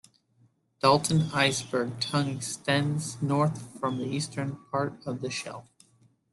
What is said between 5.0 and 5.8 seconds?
of the shelf.